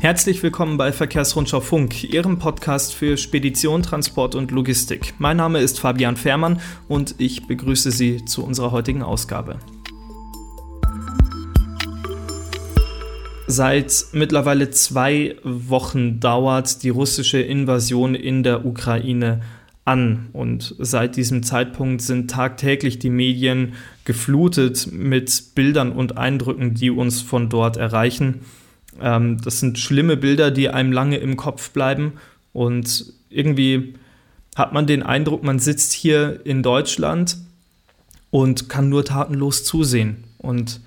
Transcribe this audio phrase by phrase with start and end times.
[0.00, 5.14] Herzlich willkommen bei Verkehrsrundschau Funk, Ihrem Podcast für Spedition, Transport und Logistik.
[5.18, 9.58] Mein Name ist Fabian Fährmann und ich begrüße Sie zu unserer heutigen Ausgabe.
[13.48, 19.40] Seit mittlerweile zwei Wochen dauert die russische Invasion in der Ukraine
[19.84, 23.72] an und seit diesem Zeitpunkt sind tagtäglich die Medien
[24.04, 28.42] geflutet mit Bildern und Eindrücken, die uns von dort erreichen.
[29.00, 32.14] Ähm, das sind schlimme Bilder, die einem lange im Kopf bleiben
[32.52, 33.94] und irgendwie
[34.56, 37.36] hat man den Eindruck, man sitzt hier in Deutschland
[38.30, 40.80] und kann nur tatenlos zusehen und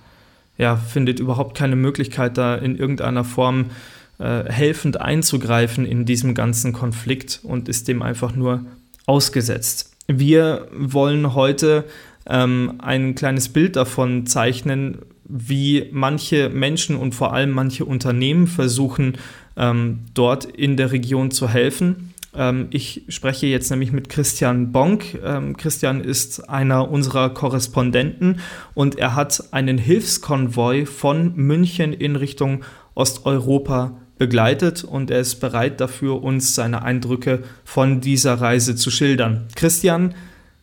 [0.57, 3.71] ja, findet überhaupt keine Möglichkeit, da in irgendeiner Form
[4.19, 8.65] äh, helfend einzugreifen in diesem ganzen Konflikt und ist dem einfach nur
[9.05, 9.91] ausgesetzt.
[10.07, 11.85] Wir wollen heute
[12.27, 14.99] ähm, ein kleines Bild davon zeichnen,
[15.31, 19.17] wie manche Menschen und vor allem manche Unternehmen versuchen,
[19.57, 22.13] ähm, dort in der Region zu helfen.
[22.35, 25.19] Ähm, ich spreche jetzt nämlich mit Christian Bonk.
[25.23, 28.39] Ähm, Christian ist einer unserer Korrespondenten
[28.73, 32.63] und er hat einen Hilfskonvoi von München in Richtung
[32.93, 39.47] Osteuropa begleitet und er ist bereit dafür, uns seine Eindrücke von dieser Reise zu schildern.
[39.55, 40.13] Christian,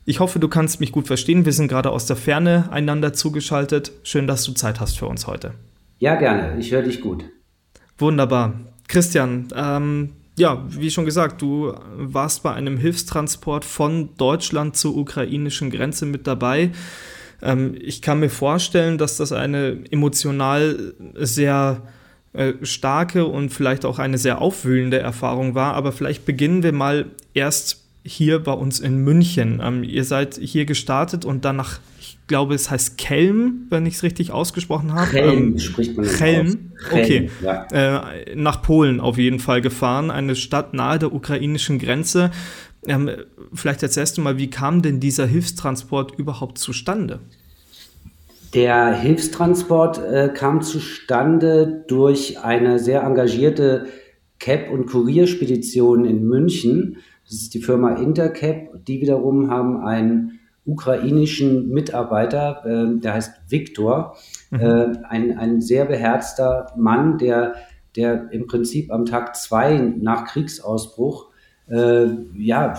[0.08, 1.44] ich hoffe, du kannst mich gut verstehen.
[1.44, 3.92] Wir sind gerade aus der Ferne einander zugeschaltet.
[4.04, 5.52] Schön, dass du Zeit hast für uns heute.
[5.98, 6.58] Ja, gerne.
[6.58, 7.26] Ich höre dich gut.
[7.98, 8.54] Wunderbar.
[8.88, 15.68] Christian, ähm, ja, wie schon gesagt, du warst bei einem Hilfstransport von Deutschland zur ukrainischen
[15.68, 16.70] Grenze mit dabei.
[17.42, 21.82] Ähm, ich kann mir vorstellen, dass das eine emotional sehr
[22.32, 25.74] äh, starke und vielleicht auch eine sehr aufwühlende Erfahrung war.
[25.74, 29.60] Aber vielleicht beginnen wir mal erst hier bei uns in München.
[29.62, 33.94] Ähm, ihr seid hier gestartet und dann nach, ich glaube, es heißt Kelm, wenn ich
[33.94, 35.10] es richtig ausgesprochen habe.
[35.10, 37.30] Kelm ähm, spricht man Kelm, okay.
[37.42, 37.66] Ja.
[37.70, 42.30] Äh, nach Polen auf jeden Fall gefahren, eine Stadt nahe der ukrainischen Grenze.
[42.86, 43.10] Ähm,
[43.52, 47.20] vielleicht erzählst du mal, wie kam denn dieser Hilfstransport überhaupt zustande?
[48.54, 53.86] Der Hilfstransport äh, kam zustande durch eine sehr engagierte
[54.38, 56.98] Cap- und Kurierspedition in München.
[57.24, 58.84] Das ist die Firma Intercap.
[58.86, 60.38] Die wiederum haben einen
[60.68, 64.16] ukrainischen Mitarbeiter, äh, der heißt Viktor,
[64.50, 64.60] mhm.
[64.60, 67.54] äh, ein, ein sehr beherzter Mann, der,
[67.96, 71.30] der im Prinzip am Tag zwei nach Kriegsausbruch
[71.68, 72.06] äh,
[72.36, 72.74] ja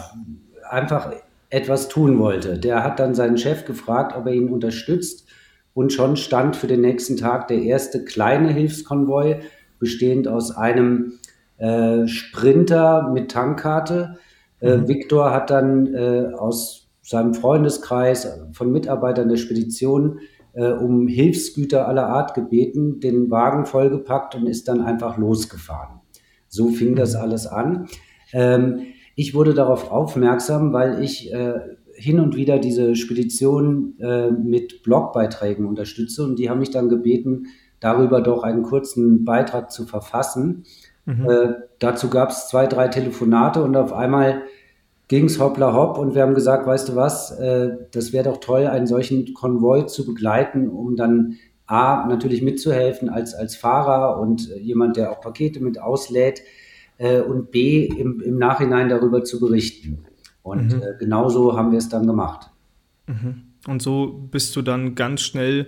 [0.70, 1.12] einfach
[1.50, 2.60] etwas tun wollte.
[2.60, 5.28] Der hat dann seinen Chef gefragt, ob er ihn unterstützt
[5.74, 9.40] und schon stand für den nächsten Tag der erste kleine Hilfskonvoi,
[9.80, 11.14] bestehend aus einem
[11.60, 14.18] äh, Sprinter mit Tankkarte.
[14.60, 14.88] Äh, mhm.
[14.88, 20.20] Viktor hat dann äh, aus seinem Freundeskreis von Mitarbeitern der Spedition
[20.54, 26.02] äh, um Hilfsgüter aller Art gebeten, den Wagen vollgepackt und ist dann einfach losgefahren.
[26.48, 27.22] So fing das mhm.
[27.22, 27.88] alles an.
[28.34, 28.80] Ähm,
[29.16, 31.60] ich wurde darauf aufmerksam, weil ich äh,
[31.94, 37.48] hin und wieder diese Spedition äh, mit Blogbeiträgen unterstütze und die haben mich dann gebeten,
[37.80, 40.64] darüber doch einen kurzen Beitrag zu verfassen.
[41.10, 41.28] Mhm.
[41.28, 44.44] Äh, dazu gab es zwei, drei Telefonate und auf einmal
[45.08, 48.38] ging es hoppla hopp und wir haben gesagt, weißt du was, äh, das wäre doch
[48.38, 54.50] toll, einen solchen Konvoi zu begleiten, um dann A, natürlich mitzuhelfen als, als Fahrer und
[54.60, 56.42] jemand, der auch Pakete mit auslädt
[57.00, 60.06] äh, und B, im, im Nachhinein darüber zu berichten.
[60.44, 60.84] Und mhm.
[60.84, 62.52] äh, genauso haben wir es dann gemacht.
[63.08, 63.46] Mhm.
[63.68, 65.68] Und so bist du dann ganz schnell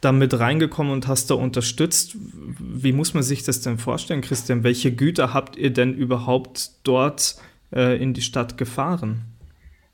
[0.00, 2.16] damit reingekommen und hast da unterstützt.
[2.58, 4.62] Wie muss man sich das denn vorstellen, Christian?
[4.62, 7.36] Welche Güter habt ihr denn überhaupt dort
[7.74, 9.22] äh, in die Stadt gefahren?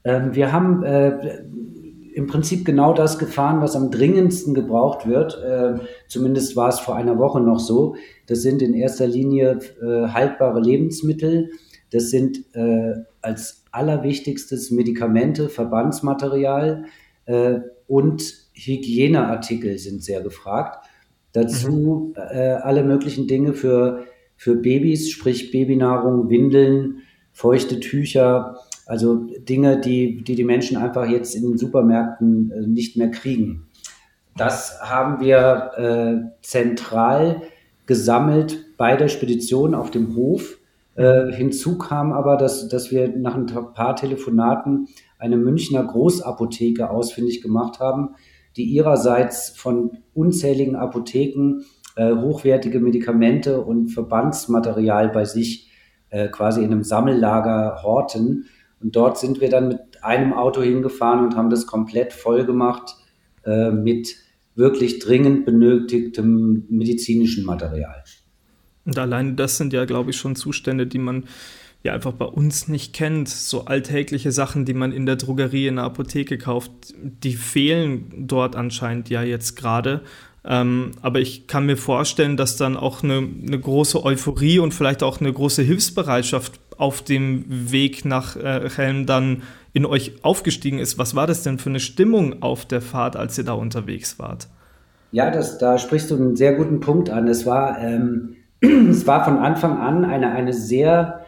[0.05, 1.39] Ähm, wir haben äh,
[2.15, 5.43] im Prinzip genau das gefahren, was am dringendsten gebraucht wird.
[5.43, 7.97] Äh, zumindest war es vor einer Woche noch so.
[8.27, 11.51] Das sind in erster Linie äh, haltbare Lebensmittel.
[11.91, 16.85] Das sind äh, als allerwichtigstes Medikamente, Verbandsmaterial
[17.27, 20.87] äh, und Hygieneartikel sind sehr gefragt.
[21.33, 22.23] Dazu mhm.
[22.31, 24.05] äh, alle möglichen Dinge für,
[24.37, 27.03] für Babys, sprich Babynahrung, Windeln,
[27.33, 32.97] feuchte Tücher, also Dinge, die, die die Menschen einfach jetzt in den Supermärkten äh, nicht
[32.97, 33.67] mehr kriegen.
[34.37, 37.43] Das haben wir äh, zentral
[37.87, 40.59] gesammelt bei der Spedition auf dem Hof
[40.97, 47.43] äh, hinzu kam aber, dass, dass wir nach ein paar Telefonaten eine Münchner Großapotheke ausfindig
[47.43, 48.15] gemacht haben,
[48.57, 51.65] die ihrerseits von unzähligen Apotheken
[51.97, 55.71] äh, hochwertige Medikamente und Verbandsmaterial bei sich
[56.11, 58.47] äh, quasi in einem Sammellager horten.
[58.81, 62.97] Und dort sind wir dann mit einem Auto hingefahren und haben das komplett voll gemacht
[63.45, 64.15] äh, mit
[64.55, 68.03] wirklich dringend benötigtem medizinischen Material.
[68.85, 71.25] Und allein das sind ja, glaube ich, schon Zustände, die man
[71.85, 73.29] ja einfach bei uns nicht kennt.
[73.29, 78.57] So alltägliche Sachen, die man in der Drogerie, in der Apotheke kauft, die fehlen dort
[78.57, 80.01] anscheinend ja jetzt gerade.
[80.47, 85.03] Ähm, aber ich kann mir vorstellen, dass dann auch eine, eine, große Euphorie und vielleicht
[85.03, 89.43] auch eine große Hilfsbereitschaft auf dem Weg nach äh, Helm dann
[89.73, 90.99] in euch aufgestiegen ist.
[90.99, 94.49] Was war das denn für eine Stimmung auf der Fahrt, als ihr da unterwegs wart?
[95.13, 97.27] Ja, das, da sprichst du einen sehr guten Punkt an.
[97.27, 101.24] Es war, ähm, es war von Anfang an eine, eine sehr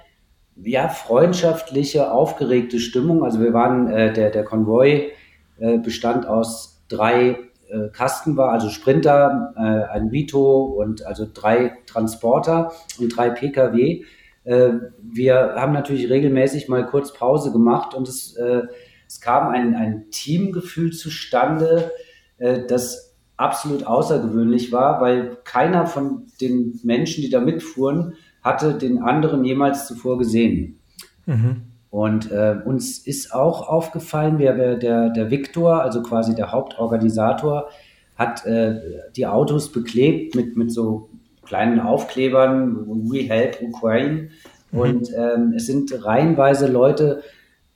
[0.62, 3.24] ja, freundschaftliche, aufgeregte Stimmung.
[3.24, 5.12] Also wir waren, äh, der, der Konvoi
[5.58, 7.38] äh, bestand aus drei
[7.68, 14.04] äh, Kasten war, also Sprinter, äh, ein Vito und also drei Transporter und drei Pkw.
[14.44, 14.72] Äh,
[15.02, 18.62] wir haben natürlich regelmäßig mal kurz Pause gemacht und es, äh,
[19.06, 21.90] es kam ein, ein Teamgefühl zustande,
[22.38, 28.14] äh, das absolut außergewöhnlich war, weil keiner von den Menschen, die da mitfuhren,
[28.46, 30.78] hatte den anderen jemals zuvor gesehen.
[31.26, 31.62] Mhm.
[31.90, 37.68] Und äh, uns ist auch aufgefallen, wer, wer der, der Viktor, also quasi der Hauptorganisator,
[38.16, 38.80] hat äh,
[39.16, 41.10] die Autos beklebt mit, mit so
[41.44, 44.28] kleinen Aufklebern, We Help Ukraine.
[44.70, 44.78] Mhm.
[44.78, 47.22] Und ähm, es sind reihenweise Leute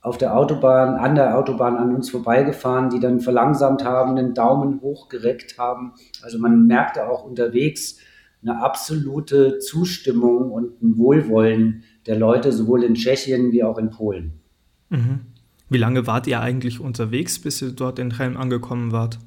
[0.01, 4.81] auf der Autobahn, an der Autobahn an uns vorbeigefahren, die dann verlangsamt haben, den Daumen
[4.81, 5.93] hochgereckt haben.
[6.23, 7.97] Also man merkte auch unterwegs
[8.43, 14.39] eine absolute Zustimmung und ein Wohlwollen der Leute, sowohl in Tschechien wie auch in Polen.
[14.89, 15.21] Mhm.
[15.69, 19.19] Wie lange wart ihr eigentlich unterwegs, bis ihr dort in Helm angekommen wart?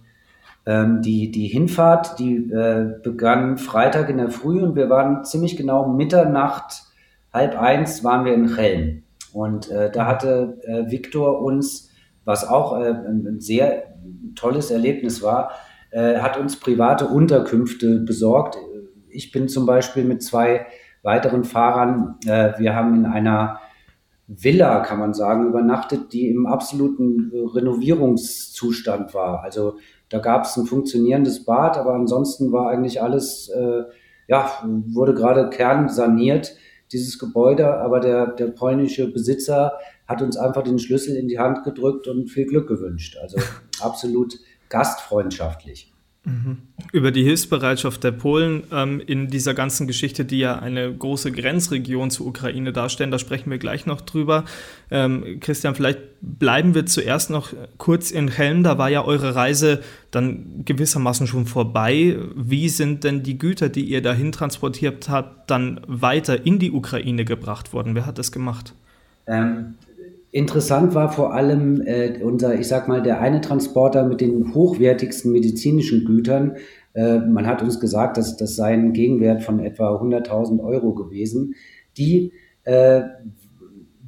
[0.66, 5.56] Ähm, die, die Hinfahrt, die äh, begann Freitag in der Früh und wir waren ziemlich
[5.56, 6.84] genau Mitternacht,
[7.32, 9.02] halb eins waren wir in Helm.
[9.32, 11.90] Und äh, da hatte äh, Viktor uns,
[12.24, 13.94] was auch äh, ein sehr
[14.34, 15.50] tolles Erlebnis war,
[15.90, 18.56] äh, hat uns private Unterkünfte besorgt.
[19.14, 20.66] Ich bin zum Beispiel mit zwei
[21.02, 22.16] weiteren Fahrern.
[22.26, 23.60] Äh, wir haben in einer
[24.26, 29.42] Villa, kann man sagen, übernachtet, die im absoluten Renovierungszustand war.
[29.42, 29.76] Also
[30.08, 33.82] da gab es ein funktionierendes Bad, aber ansonsten war eigentlich alles, äh,
[34.26, 34.50] ja,
[34.88, 36.56] wurde gerade kernsaniert,
[36.92, 37.74] dieses Gebäude.
[37.74, 39.74] Aber der, der polnische Besitzer
[40.08, 43.18] hat uns einfach den Schlüssel in die Hand gedrückt und viel Glück gewünscht.
[43.20, 43.38] Also
[43.80, 44.38] absolut
[44.70, 45.93] gastfreundschaftlich.
[46.24, 46.56] Mhm.
[46.92, 52.10] Über die Hilfsbereitschaft der Polen ähm, in dieser ganzen Geschichte, die ja eine große Grenzregion
[52.10, 54.44] zur Ukraine darstellen, da sprechen wir gleich noch drüber.
[54.90, 58.62] Ähm, Christian, vielleicht bleiben wir zuerst noch kurz in Helm.
[58.62, 62.16] Da war ja eure Reise dann gewissermaßen schon vorbei.
[62.34, 67.26] Wie sind denn die Güter, die ihr dahin transportiert habt, dann weiter in die Ukraine
[67.26, 67.94] gebracht worden?
[67.94, 68.72] Wer hat das gemacht?
[69.26, 69.74] Ähm,
[70.34, 75.30] Interessant war vor allem äh, unser, ich sag mal, der eine Transporter mit den hochwertigsten
[75.30, 76.56] medizinischen Gütern.
[76.92, 81.54] Äh, man hat uns gesagt, dass das sei ein Gegenwert von etwa 100.000 Euro gewesen.
[81.96, 82.32] Die
[82.64, 83.02] äh,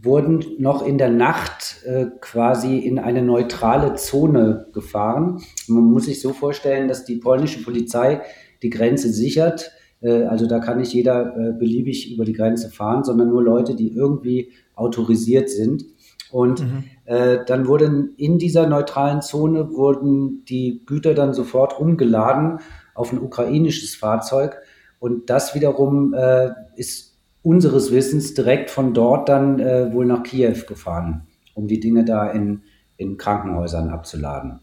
[0.02, 5.40] wurden noch in der Nacht äh, quasi in eine neutrale Zone gefahren.
[5.68, 8.20] Man muss sich so vorstellen, dass die polnische Polizei
[8.64, 9.70] die Grenze sichert.
[10.00, 13.76] Äh, also da kann nicht jeder äh, beliebig über die Grenze fahren, sondern nur Leute,
[13.76, 15.84] die irgendwie autorisiert sind.
[16.30, 16.84] Und mhm.
[17.04, 22.58] äh, dann wurden in dieser neutralen Zone wurden die Güter dann sofort umgeladen
[22.94, 24.58] auf ein ukrainisches Fahrzeug.
[24.98, 30.64] Und das wiederum äh, ist unseres Wissens direkt von dort dann äh, wohl nach Kiew
[30.66, 32.62] gefahren, um die Dinge da in,
[32.96, 34.60] in Krankenhäusern abzuladen.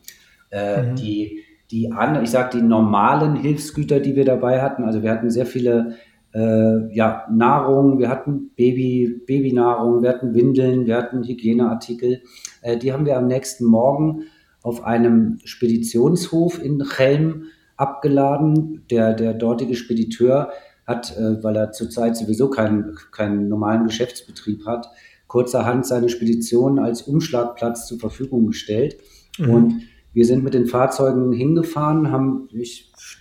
[0.50, 0.96] Äh, mhm.
[0.96, 5.30] Die, die an, ich sag die normalen Hilfsgüter, die wir dabei hatten, also wir hatten
[5.30, 5.96] sehr viele
[6.34, 12.24] äh, ja, Nahrung, wir hatten Baby, Babynahrung, wir hatten Windeln, wir hatten Hygieneartikel.
[12.62, 14.24] Äh, die haben wir am nächsten Morgen
[14.64, 17.46] auf einem Speditionshof in Chelm
[17.78, 18.84] abgeladen.
[18.90, 20.52] Der, der dortige Spediteur
[20.88, 24.88] hat, äh, weil er zurzeit sowieso keinen, keinen normalen Geschäftsbetrieb hat,
[25.28, 28.98] kurzerhand seine Spedition als Umschlagplatz zur Verfügung gestellt.
[29.38, 29.50] Mhm.
[29.50, 29.82] Und
[30.14, 32.50] wir sind mit den Fahrzeugen hingefahren, haben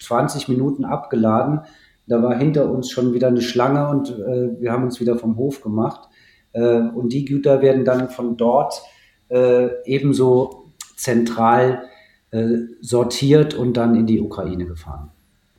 [0.00, 1.61] 20 Minuten abgeladen,
[2.06, 5.37] da war hinter uns schon wieder eine Schlange und äh, wir haben uns wieder vom
[5.37, 6.09] Hof gemacht.
[6.52, 8.82] Äh, und die Güter werden dann von dort
[9.28, 11.82] äh, ebenso zentral
[12.30, 15.11] äh, sortiert und dann in die Ukraine gefahren.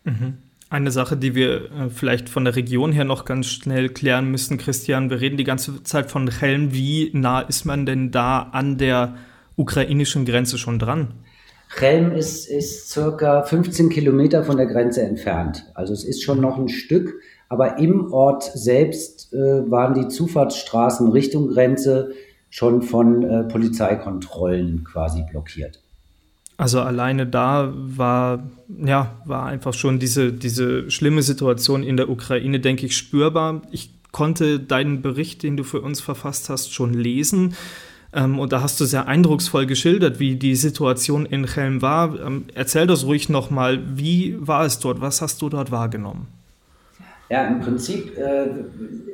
[0.04, 0.38] Mhm.
[0.70, 4.58] Eine Sache, die wir äh, vielleicht von der Region her noch ganz schnell klären müssen,
[4.58, 6.74] Christian, wir reden die ganze Zeit von Helm.
[6.74, 9.16] Wie nah ist man denn da an der
[9.56, 11.10] ukrainischen Grenze schon dran?
[11.78, 15.66] Chelm ist, ist circa 15 Kilometer von der Grenze entfernt.
[15.74, 17.16] Also es ist schon noch ein Stück,
[17.50, 19.38] aber im Ort selbst äh,
[19.70, 22.14] waren die Zufahrtsstraßen Richtung Grenze
[22.50, 25.80] schon von äh, Polizeikontrollen quasi blockiert.
[26.58, 28.44] Also alleine da war,
[28.86, 33.64] ja, war einfach schon diese, diese schlimme Situation in der Ukraine, denke ich, spürbar.
[33.72, 37.56] Ich konnte deinen Bericht, den du für uns verfasst hast, schon lesen.
[38.14, 42.20] Ähm, und da hast du sehr eindrucksvoll geschildert, wie die Situation in Chelm war.
[42.20, 43.80] Ähm, erzähl das ruhig nochmal.
[43.98, 45.02] Wie war es dort?
[45.02, 46.28] Was hast du dort wahrgenommen?
[47.30, 48.48] Ja, im Prinzip äh,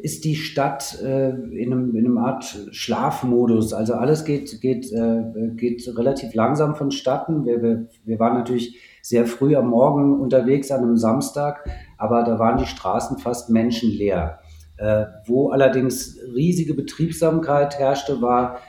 [0.01, 3.71] ist die Stadt äh, in, einem, in einer Art Schlafmodus.
[3.71, 5.23] Also alles geht, geht, äh,
[5.55, 7.45] geht relativ langsam vonstatten.
[7.45, 12.39] Wir, wir, wir waren natürlich sehr früh am Morgen unterwegs an einem Samstag, aber da
[12.39, 14.39] waren die Straßen fast menschenleer.
[14.75, 18.59] Äh, wo allerdings riesige Betriebsamkeit herrschte, war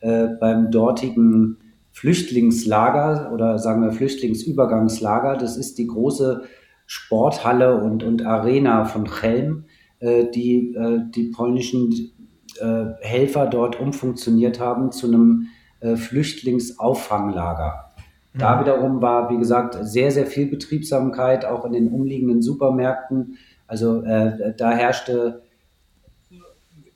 [0.00, 1.58] äh, beim dortigen
[1.92, 5.36] Flüchtlingslager oder sagen wir Flüchtlingsübergangslager.
[5.36, 6.42] Das ist die große
[6.86, 9.64] Sporthalle und, und Arena von Chelm,
[10.00, 12.12] äh, die äh, die polnischen
[12.60, 15.48] äh, Helfer dort umfunktioniert haben zu einem
[15.80, 17.92] äh, Flüchtlingauffanglager.
[18.32, 18.38] Mhm.
[18.38, 23.36] Da wiederum war, wie gesagt, sehr, sehr viel Betriebsamkeit, auch in den umliegenden Supermärkten.
[23.66, 25.42] Also äh, da herrschte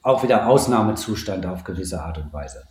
[0.02, 2.62] auch wieder Ausnahmezustand auf gewisse Art und Weise.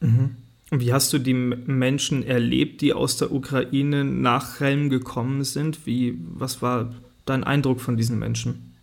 [0.00, 0.36] Mhm.
[0.72, 5.84] Wie hast du die Menschen erlebt, die aus der Ukraine nach Helm gekommen sind?
[5.84, 6.94] Wie, was war
[7.26, 8.74] dein Eindruck von diesen Menschen?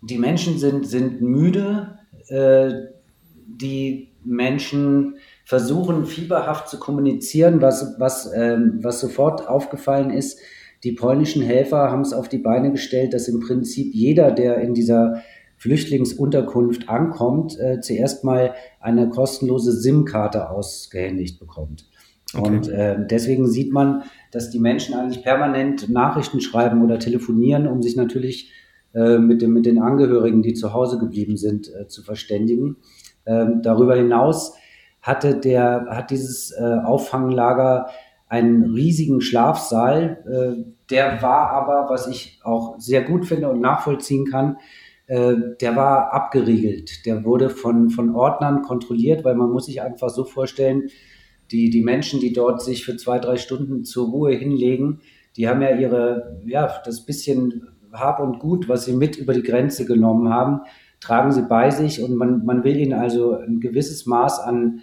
[0.00, 1.98] Die Menschen sind, sind müde.
[2.28, 2.72] Äh,
[3.46, 10.38] die Menschen versuchen fieberhaft zu kommunizieren, was, was, ähm, was sofort aufgefallen ist.
[10.82, 14.74] Die polnischen Helfer haben es auf die Beine gestellt, dass im Prinzip jeder, der in
[14.74, 15.22] dieser
[15.56, 21.88] Flüchtlingsunterkunft ankommt, äh, zuerst mal eine kostenlose SIM-Karte ausgehändigt bekommt.
[22.34, 22.48] Okay.
[22.48, 27.82] Und äh, deswegen sieht man, dass die Menschen eigentlich permanent Nachrichten schreiben oder telefonieren, um
[27.82, 28.50] sich natürlich
[28.94, 32.76] äh, mit, dem, mit den Angehörigen, die zu Hause geblieben sind, äh, zu verständigen.
[33.26, 34.54] Ähm, darüber hinaus
[35.00, 37.88] hatte der, hat dieses äh, Auffanglager
[38.28, 40.18] einen riesigen Schlafsaal.
[40.26, 44.56] Äh, der war aber, was ich auch sehr gut finde und nachvollziehen kann,
[45.06, 47.04] äh, der war abgeriegelt.
[47.06, 50.88] Der wurde von, von Ordnern kontrolliert, weil man muss sich einfach so vorstellen,
[51.50, 55.00] die, die Menschen, die dort sich für zwei, drei Stunden zur Ruhe hinlegen,
[55.36, 59.42] die haben ja ihre, ja, das bisschen Hab und Gut, was sie mit über die
[59.42, 60.60] Grenze genommen haben,
[61.00, 64.80] tragen sie bei sich und man, man will ihnen also ein gewisses Maß an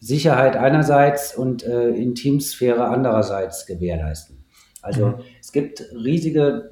[0.00, 4.37] Sicherheit einerseits und äh, Intimsphäre andererseits gewährleisten.
[4.82, 5.14] Also mhm.
[5.40, 6.70] es gibt riesige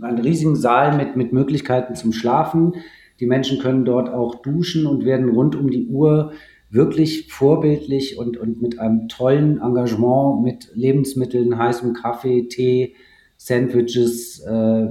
[0.00, 2.74] einen riesigen Saal mit, mit Möglichkeiten zum Schlafen.
[3.20, 6.32] Die Menschen können dort auch duschen und werden rund um die Uhr
[6.70, 12.94] wirklich vorbildlich und, und mit einem tollen Engagement mit Lebensmitteln, heißem Kaffee, Tee,
[13.36, 14.86] Sandwiches äh,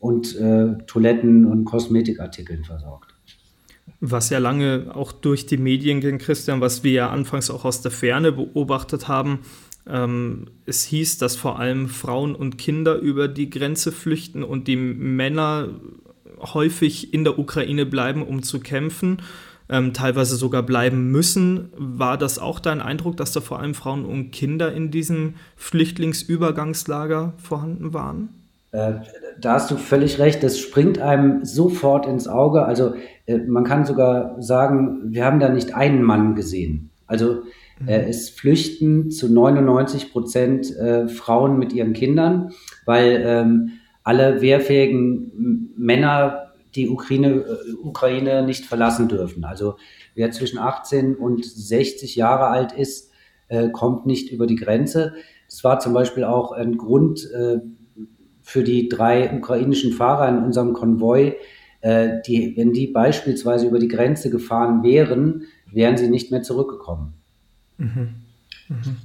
[0.00, 3.14] und äh, Toiletten und Kosmetikartikeln versorgt.
[4.00, 7.80] Was ja lange auch durch die Medien ging, Christian, was wir ja anfangs auch aus
[7.80, 9.40] der Ferne beobachtet haben,
[9.86, 14.76] ähm, es hieß, dass vor allem Frauen und Kinder über die Grenze flüchten und die
[14.76, 15.68] Männer
[16.40, 19.18] häufig in der Ukraine bleiben, um zu kämpfen,
[19.68, 21.70] ähm, teilweise sogar bleiben müssen.
[21.76, 27.34] War das auch dein Eindruck, dass da vor allem Frauen und Kinder in diesem Flüchtlingsübergangslager
[27.38, 28.28] vorhanden waren?
[28.72, 28.94] Äh,
[29.40, 32.64] da hast du völlig recht, das springt einem sofort ins Auge.
[32.64, 32.94] Also
[33.26, 36.90] äh, man kann sogar sagen, wir haben da nicht einen Mann gesehen.
[37.06, 37.42] Also
[37.80, 37.88] mhm.
[37.88, 42.52] es flüchten zu 99 Prozent äh, Frauen mit ihren Kindern,
[42.84, 49.44] weil ähm, alle wehrfähigen Männer die Ukraine, äh, Ukraine nicht verlassen dürfen.
[49.44, 49.76] Also
[50.14, 53.12] wer zwischen 18 und 60 Jahre alt ist,
[53.48, 55.14] äh, kommt nicht über die Grenze.
[55.48, 57.28] Das war zum Beispiel auch ein Grund
[58.40, 61.34] für die drei ukrainischen Fahrer in unserem Konvoi,
[61.82, 67.23] die, wenn die beispielsweise über die Grenze gefahren wären, wären sie nicht mehr zurückgekommen.
[67.78, 68.14] Mhm.
[68.68, 68.96] Mhm.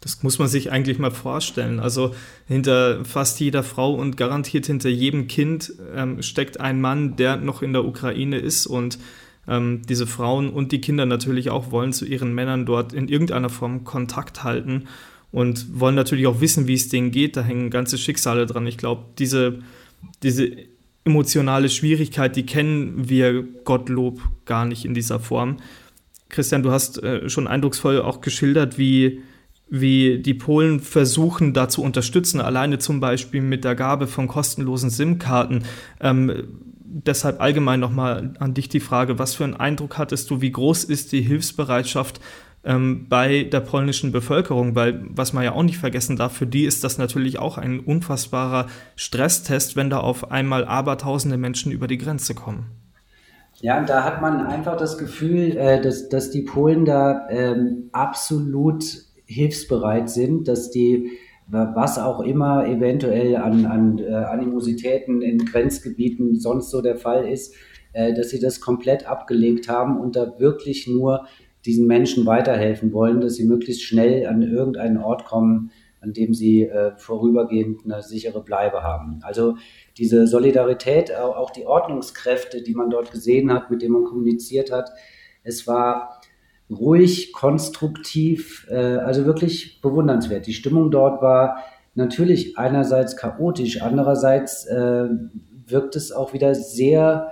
[0.00, 1.80] Das muss man sich eigentlich mal vorstellen.
[1.80, 2.14] Also
[2.46, 7.62] hinter fast jeder Frau und garantiert hinter jedem Kind ähm, steckt ein Mann, der noch
[7.62, 8.98] in der Ukraine ist und
[9.48, 13.48] ähm, diese Frauen und die Kinder natürlich auch wollen zu ihren Männern dort in irgendeiner
[13.48, 14.88] Form Kontakt halten
[15.32, 17.36] und wollen natürlich auch wissen, wie es denen geht.
[17.36, 18.66] Da hängen ganze Schicksale dran.
[18.66, 19.60] Ich glaube, diese,
[20.22, 20.50] diese
[21.04, 25.58] emotionale Schwierigkeit, die kennen wir Gottlob gar nicht in dieser Form.
[26.34, 29.22] Christian, du hast äh, schon eindrucksvoll auch geschildert, wie,
[29.68, 34.90] wie die Polen versuchen, da zu unterstützen, alleine zum Beispiel mit der Gabe von kostenlosen
[34.90, 35.62] SIM-Karten.
[36.00, 36.32] Ähm,
[36.84, 40.82] deshalb allgemein nochmal an dich die Frage, was für einen Eindruck hattest du, wie groß
[40.82, 42.20] ist die Hilfsbereitschaft
[42.64, 44.74] ähm, bei der polnischen Bevölkerung?
[44.74, 47.78] Weil, was man ja auch nicht vergessen darf, für die ist das natürlich auch ein
[47.78, 52.83] unfassbarer Stresstest, wenn da auf einmal abertausende Menschen über die Grenze kommen.
[53.60, 58.84] Ja, da hat man einfach das Gefühl, äh, dass, dass die Polen da ähm, absolut
[59.26, 66.70] hilfsbereit sind, dass die was auch immer eventuell an, an äh, Animositäten in Grenzgebieten sonst
[66.70, 67.54] so der Fall ist,
[67.92, 71.26] äh, dass sie das komplett abgelegt haben und da wirklich nur
[71.66, 75.70] diesen Menschen weiterhelfen wollen, dass sie möglichst schnell an irgendeinen Ort kommen,
[76.00, 79.20] an dem sie äh, vorübergehend eine sichere Bleibe haben.
[79.22, 79.56] Also
[79.96, 84.90] diese Solidarität, auch die Ordnungskräfte, die man dort gesehen hat, mit denen man kommuniziert hat,
[85.44, 86.20] es war
[86.70, 90.46] ruhig, konstruktiv, äh, also wirklich bewundernswert.
[90.46, 91.58] Die Stimmung dort war
[91.94, 95.08] natürlich einerseits chaotisch, andererseits äh,
[95.66, 97.30] wirkt es auch wieder sehr,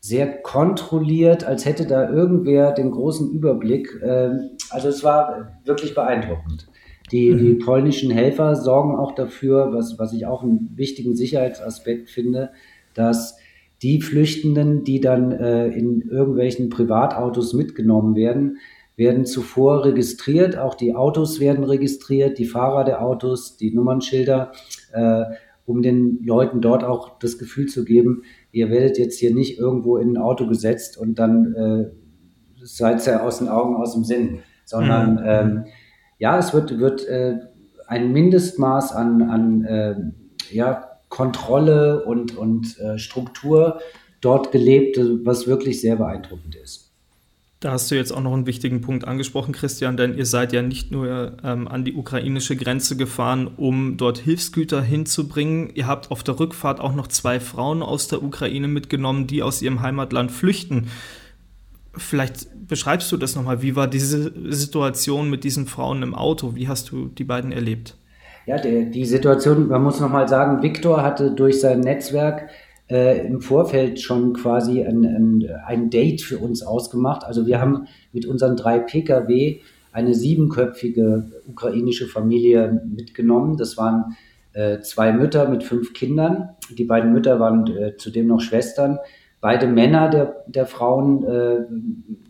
[0.00, 3.94] sehr kontrolliert, als hätte da irgendwer den großen Überblick.
[4.02, 4.30] Äh,
[4.70, 6.68] also es war wirklich beeindruckend.
[7.12, 7.38] Die, mhm.
[7.38, 12.50] die polnischen Helfer sorgen auch dafür, was, was ich auch einen wichtigen Sicherheitsaspekt finde,
[12.94, 13.38] dass
[13.82, 18.58] die Flüchtenden, die dann äh, in irgendwelchen Privatautos mitgenommen werden,
[18.96, 20.58] werden zuvor registriert.
[20.58, 24.52] Auch die Autos werden registriert, die Fahrer der Autos, die Nummernschilder,
[24.92, 25.24] äh,
[25.64, 28.22] um den Leuten dort auch das Gefühl zu geben,
[28.52, 33.22] ihr werdet jetzt hier nicht irgendwo in ein Auto gesetzt und dann äh, seid ihr
[33.22, 35.20] aus den Augen, aus dem Sinn, sondern mhm.
[35.24, 35.64] ähm,
[36.18, 37.38] ja, es wird, wird äh,
[37.86, 39.94] ein Mindestmaß an, an äh,
[40.50, 43.80] ja, Kontrolle und, und äh, Struktur
[44.20, 46.88] dort gelebt, was wirklich sehr beeindruckend ist.
[47.60, 50.62] Da hast du jetzt auch noch einen wichtigen Punkt angesprochen, Christian, denn ihr seid ja
[50.62, 55.70] nicht nur ähm, an die ukrainische Grenze gefahren, um dort Hilfsgüter hinzubringen.
[55.74, 59.60] Ihr habt auf der Rückfahrt auch noch zwei Frauen aus der Ukraine mitgenommen, die aus
[59.60, 60.86] ihrem Heimatland flüchten.
[61.94, 63.62] Vielleicht beschreibst du das nochmal.
[63.62, 66.54] Wie war diese Situation mit diesen Frauen im Auto?
[66.54, 67.96] Wie hast du die beiden erlebt?
[68.46, 72.48] Ja, der, die Situation, man muss nochmal sagen, Viktor hatte durch sein Netzwerk
[72.90, 77.24] äh, im Vorfeld schon quasi ein, ein, ein, Date für uns ausgemacht.
[77.24, 79.60] Also wir haben mit unseren drei Pkw
[79.92, 83.56] eine siebenköpfige ukrainische Familie mitgenommen.
[83.56, 84.16] Das waren
[84.52, 86.50] äh, zwei Mütter mit fünf Kindern.
[86.70, 88.98] Die beiden Mütter waren äh, zudem noch Schwestern.
[89.40, 91.58] Beide Männer der, der Frauen äh,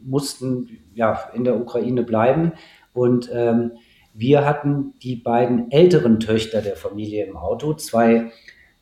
[0.04, 2.52] mussten ja, in der Ukraine bleiben.
[2.92, 3.72] Und ähm,
[4.14, 8.30] wir hatten die beiden älteren Töchter der Familie im Auto, zwei,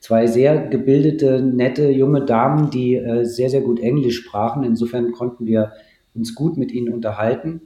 [0.00, 4.64] zwei sehr gebildete, nette junge Damen, die äh, sehr, sehr gut Englisch sprachen.
[4.64, 5.72] Insofern konnten wir
[6.14, 7.62] uns gut mit ihnen unterhalten.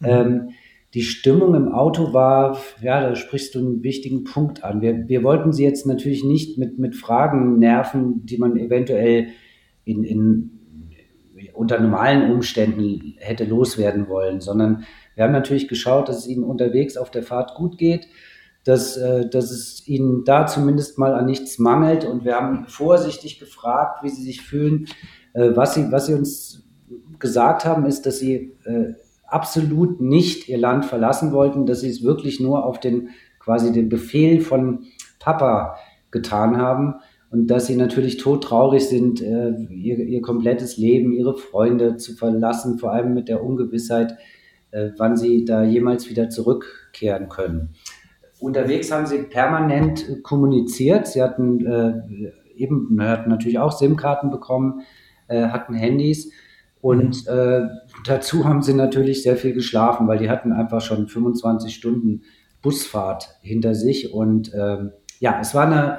[0.00, 0.06] Mhm.
[0.08, 0.48] Ähm,
[0.94, 4.82] die Stimmung im Auto war, ja, da sprichst du einen wichtigen Punkt an.
[4.82, 9.28] Wir, wir wollten sie jetzt natürlich nicht mit, mit Fragen nerven, die man eventuell
[9.84, 10.50] in, in,
[11.54, 16.96] unter normalen Umständen hätte loswerden wollen, sondern wir haben natürlich geschaut, dass es ihnen unterwegs
[16.96, 18.08] auf der Fahrt gut geht,
[18.64, 22.04] dass, äh, dass es ihnen da zumindest mal an nichts mangelt.
[22.04, 24.86] Und wir haben vorsichtig gefragt, wie sie sich fühlen.
[25.34, 26.64] Äh, was, sie, was sie uns
[27.18, 28.94] gesagt haben, ist, dass sie äh,
[29.26, 33.88] absolut nicht ihr Land verlassen wollten, dass sie es wirklich nur auf den quasi den
[33.88, 34.84] Befehl von
[35.18, 35.76] Papa
[36.10, 36.94] getan haben
[37.32, 42.92] und dass sie natürlich todtraurig sind, ihr, ihr komplettes Leben, ihre Freunde zu verlassen, vor
[42.92, 44.18] allem mit der Ungewissheit,
[44.70, 47.70] äh, wann sie da jemals wieder zurückkehren können.
[48.38, 51.06] Unterwegs haben sie permanent kommuniziert.
[51.06, 54.82] Sie hatten äh, eben, hatten natürlich auch SIM-Karten bekommen,
[55.28, 56.30] äh, hatten Handys
[56.80, 57.62] und äh,
[58.04, 62.22] dazu haben sie natürlich sehr viel geschlafen, weil die hatten einfach schon 25 Stunden
[62.60, 64.90] Busfahrt hinter sich und ähm,
[65.20, 65.98] ja, es war eine,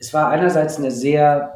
[0.00, 1.52] es war einerseits eine sehr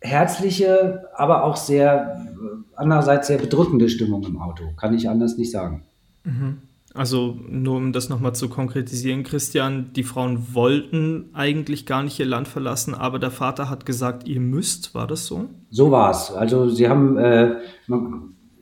[0.00, 2.26] herzliche, aber auch sehr
[2.74, 4.64] andererseits sehr bedrückende Stimmung im Auto.
[4.76, 5.84] Kann ich anders nicht sagen.
[6.24, 6.62] Mhm.
[6.94, 12.26] Also nur um das nochmal zu konkretisieren, Christian, die Frauen wollten eigentlich gar nicht ihr
[12.26, 15.50] Land verlassen, aber der Vater hat gesagt, ihr müsst, war das so?
[15.70, 16.32] So war es.
[16.32, 17.54] Also sie haben, äh,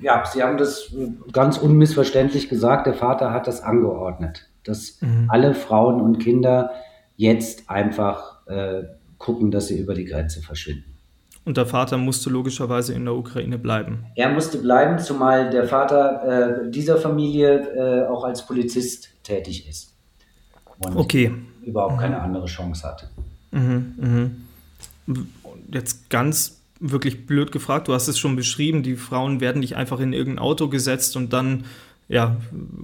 [0.01, 0.95] ja, sie haben das
[1.33, 5.27] ganz unmissverständlich gesagt, der Vater hat das angeordnet, dass mhm.
[5.29, 6.71] alle Frauen und Kinder
[7.17, 8.85] jetzt einfach äh,
[9.19, 10.99] gucken, dass sie über die Grenze verschwinden.
[11.45, 14.05] Und der Vater musste logischerweise in der Ukraine bleiben.
[14.17, 19.95] Er musste bleiben, zumal der Vater äh, dieser Familie äh, auch als Polizist tätig ist.
[20.79, 21.33] Und okay.
[21.65, 22.01] überhaupt mhm.
[22.01, 23.09] keine andere Chance hat.
[23.51, 23.95] Mhm,
[25.07, 25.15] mh.
[25.73, 30.01] Jetzt ganz wirklich blöd gefragt, du hast es schon beschrieben, die Frauen werden nicht einfach
[30.01, 31.65] in irgendein Auto gesetzt und dann
[32.09, 32.39] ja,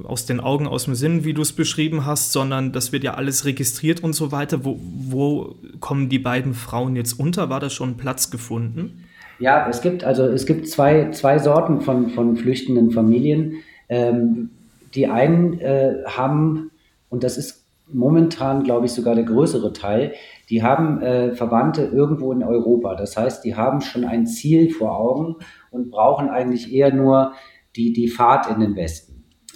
[0.05, 3.15] aus den Augen, aus dem Sinn, wie du es beschrieben hast, sondern das wird ja
[3.15, 4.65] alles registriert und so weiter.
[4.65, 7.49] Wo, wo kommen die beiden Frauen jetzt unter?
[7.49, 9.05] War da schon Platz gefunden?
[9.39, 13.63] Ja, es gibt also es gibt zwei, zwei Sorten von, von flüchtenden Familien.
[13.89, 14.51] Ähm,
[14.95, 16.71] die einen äh, haben,
[17.09, 20.15] und das ist momentan, glaube ich, sogar der größere Teil,
[20.51, 22.95] die haben äh, Verwandte irgendwo in Europa.
[22.95, 25.37] Das heißt, die haben schon ein Ziel vor Augen
[25.71, 27.33] und brauchen eigentlich eher nur
[27.77, 29.04] die, die Fahrt in den Westen.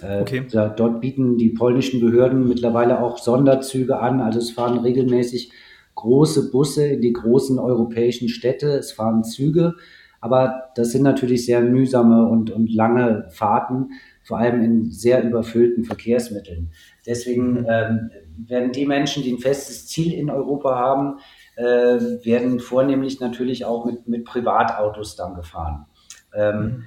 [0.01, 0.45] Äh, okay.
[0.51, 4.21] Da, dort bieten die polnischen Behörden mittlerweile auch Sonderzüge an.
[4.21, 5.51] Also es fahren regelmäßig
[5.95, 8.67] große Busse in die großen europäischen Städte.
[8.67, 9.75] Es fahren Züge.
[10.21, 13.91] Aber das sind natürlich sehr mühsame und, und lange Fahrten,
[14.23, 16.71] vor allem in sehr überfüllten Verkehrsmitteln.
[17.05, 17.67] Deswegen mhm.
[17.69, 21.19] ähm, werden die Menschen, die ein festes Ziel in Europa haben,
[21.55, 25.85] äh, werden vornehmlich natürlich auch mit, mit Privatautos dann gefahren.
[26.33, 26.83] Ähm, mhm.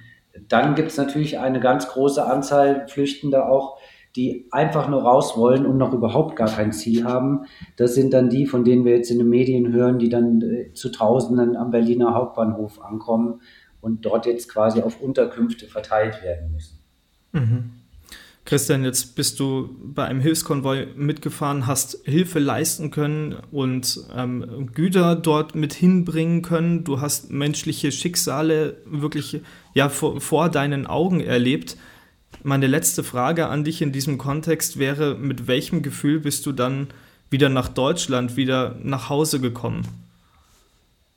[0.48, 3.78] Dann gibt es natürlich eine ganz große Anzahl Flüchtender auch,
[4.16, 7.46] die einfach nur raus wollen und noch überhaupt gar kein Ziel haben.
[7.76, 10.72] Das sind dann die, von denen wir jetzt in den Medien hören, die dann äh,
[10.74, 13.40] zu Tausenden am Berliner Hauptbahnhof ankommen
[13.80, 16.78] und dort jetzt quasi auf Unterkünfte verteilt werden müssen.
[17.32, 17.81] Mhm.
[18.44, 25.14] Christian, jetzt bist du bei einem Hilfskonvoi mitgefahren, hast Hilfe leisten können und ähm, Güter
[25.14, 26.82] dort mit hinbringen können.
[26.82, 29.40] Du hast menschliche Schicksale wirklich
[29.74, 31.76] ja, vor, vor deinen Augen erlebt.
[32.42, 36.88] Meine letzte Frage an dich in diesem Kontext wäre, mit welchem Gefühl bist du dann
[37.30, 40.01] wieder nach Deutschland, wieder nach Hause gekommen?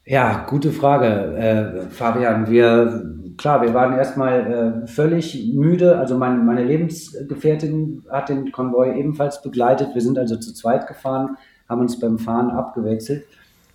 [0.08, 2.48] Ja, gute Frage, äh, Fabian.
[2.48, 5.98] Wir, klar, wir waren erstmal äh, völlig müde.
[5.98, 9.96] Also mein, meine Lebensgefährtin hat den Konvoi ebenfalls begleitet.
[9.96, 11.38] Wir sind also zu zweit gefahren,
[11.68, 13.26] haben uns beim Fahren abgewechselt.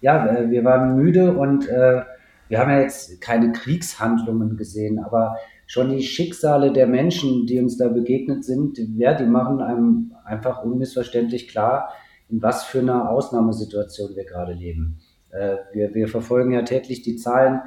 [0.02, 2.02] Ja, äh, wir waren müde und äh,
[2.48, 7.76] wir haben ja jetzt keine Kriegshandlungen gesehen, aber schon die Schicksale der Menschen, die uns
[7.76, 11.90] da begegnet sind, ja, die machen einem einfach unmissverständlich klar,
[12.28, 15.00] in was für einer Ausnahmesituation wir gerade leben.
[15.32, 17.60] Äh, wir, wir verfolgen ja täglich die Zahlen.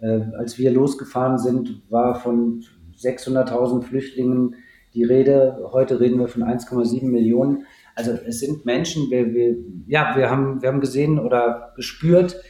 [0.00, 2.64] Äh, als wir losgefahren sind, war von
[2.98, 4.56] 600.000 Flüchtlingen
[4.94, 5.68] die Rede.
[5.72, 7.66] Heute reden wir von 1,7 Millionen.
[7.94, 9.56] Also es sind Menschen, wir, wir,
[9.86, 12.40] ja, wir haben, wir haben gesehen oder gespürt,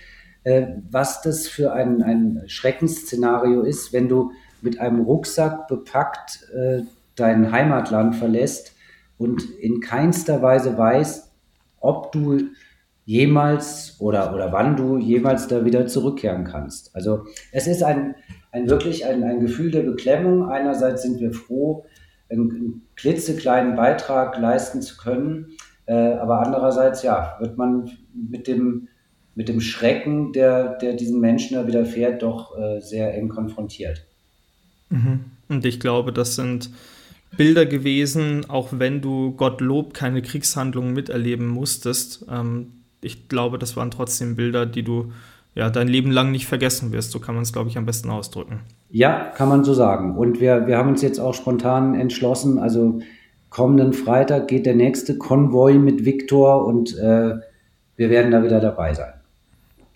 [0.44, 6.82] äh, was das für ein, ein Schreckensszenario ist, wenn du mit einem Rucksack bepackt äh,
[7.16, 8.74] dein Heimatland verlässt
[9.18, 11.30] und in keinster Weise weißt,
[11.80, 12.38] ob du
[13.10, 16.94] jemals oder, oder wann du jemals da wieder zurückkehren kannst.
[16.94, 18.14] Also es ist ein,
[18.52, 20.48] ein wirklich ein, ein Gefühl der Beklemmung.
[20.48, 21.84] Einerseits sind wir froh,
[22.30, 25.48] einen, einen klitzekleinen Beitrag leisten zu können,
[25.86, 28.86] äh, aber andererseits ja, wird man mit dem,
[29.34, 34.06] mit dem Schrecken, der, der diesen Menschen da widerfährt, doch äh, sehr eng konfrontiert.
[34.88, 35.24] Mhm.
[35.48, 36.70] Und ich glaube, das sind
[37.36, 42.24] Bilder gewesen, auch wenn du Gottlob keine Kriegshandlungen miterleben musstest.
[42.30, 45.12] Ähm, ich glaube, das waren trotzdem Bilder, die du
[45.54, 47.10] ja dein Leben lang nicht vergessen wirst.
[47.10, 48.60] So kann man es, glaube ich, am besten ausdrücken.
[48.90, 50.16] Ja, kann man so sagen.
[50.16, 53.00] Und wir, wir haben uns jetzt auch spontan entschlossen, also
[53.48, 57.34] kommenden Freitag geht der nächste Konvoi mit Viktor und äh,
[57.96, 59.12] wir werden da wieder dabei sein.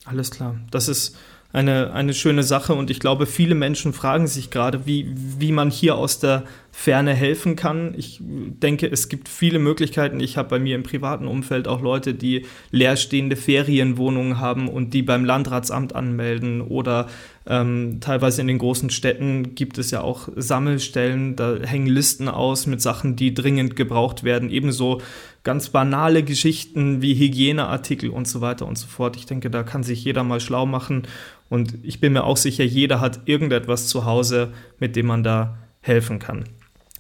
[0.05, 0.57] Alles klar.
[0.71, 1.17] Das ist
[1.53, 5.71] eine, eine schöne Sache und ich glaube, viele Menschen fragen sich gerade, wie, wie man
[5.71, 6.43] hier aus der
[6.77, 7.95] Ferne helfen kann.
[7.97, 10.19] Ich denke, es gibt viele Möglichkeiten.
[10.19, 15.03] Ich habe bei mir im privaten Umfeld auch Leute, die leerstehende Ferienwohnungen haben und die
[15.03, 17.07] beim Landratsamt anmelden oder
[17.47, 22.67] ähm, teilweise in den großen Städten gibt es ja auch Sammelstellen, da hängen Listen aus
[22.67, 24.51] mit Sachen, die dringend gebraucht werden.
[24.51, 25.01] Ebenso
[25.45, 29.17] ganz banale Geschichten wie Hygieneartikel und so weiter und so fort.
[29.17, 31.07] Ich denke, da kann sich jeder mal schlau machen
[31.49, 35.57] und ich bin mir auch sicher, jeder hat irgendetwas zu Hause, mit dem man da
[35.81, 36.45] helfen kann.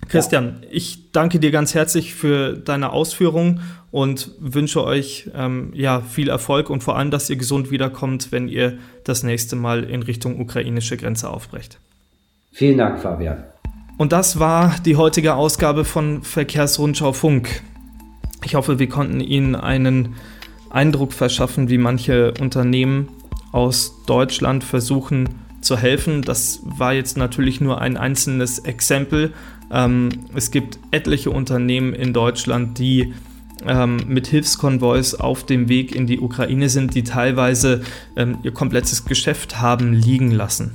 [0.08, 0.68] Christian, ja.
[0.70, 6.68] ich danke dir ganz herzlich für deine Ausführungen und wünsche euch ähm, ja, viel Erfolg
[6.68, 10.96] und vor allem, dass ihr gesund wiederkommt, wenn ihr das nächste Mal in Richtung ukrainische
[10.96, 11.78] Grenze aufbrecht.
[12.52, 13.44] Vielen Dank, Fabian.
[13.96, 17.62] Und das war die heutige Ausgabe von Verkehrsrundschau Funk.
[18.44, 20.16] Ich hoffe, wir konnten Ihnen einen
[20.70, 23.08] Eindruck verschaffen, wie manche Unternehmen
[23.52, 25.28] aus Deutschland versuchen
[25.60, 26.22] zu helfen.
[26.22, 29.32] Das war jetzt natürlich nur ein einzelnes Exempel.
[29.70, 33.14] Ähm, es gibt etliche Unternehmen in Deutschland, die
[33.66, 37.82] ähm, mit Hilfskonvois auf dem Weg in die Ukraine sind, die teilweise
[38.16, 40.72] ähm, ihr komplettes Geschäft haben liegen lassen.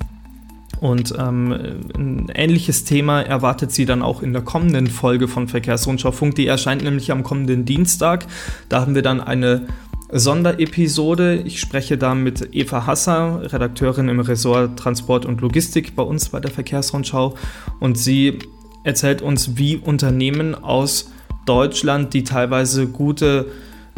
[0.79, 1.51] Und ähm,
[1.95, 6.35] ein ähnliches Thema erwartet sie dann auch in der kommenden Folge von Verkehrsrundschau Funk.
[6.35, 8.25] Die erscheint nämlich am kommenden Dienstag.
[8.69, 9.67] Da haben wir dann eine
[10.11, 11.43] Sonderepisode.
[11.45, 16.39] Ich spreche da mit Eva Hasser, Redakteurin im Ressort Transport und Logistik bei uns bei
[16.39, 17.35] der Verkehrsrundschau.
[17.81, 18.39] Und sie
[18.83, 21.11] erzählt uns, wie Unternehmen aus
[21.45, 23.47] Deutschland, die teilweise gute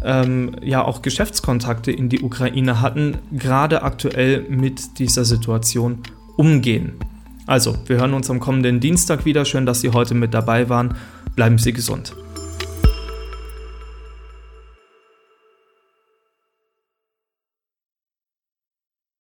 [0.04, 6.00] ähm, ja auch Geschäftskontakte in die Ukraine hatten, gerade aktuell mit dieser Situation
[6.38, 6.94] umgehen.
[7.46, 9.46] Also, wir hören uns am kommenden Dienstag wieder.
[9.46, 10.96] Schön, dass Sie heute mit dabei waren.
[11.36, 12.16] Bleiben Sie gesund.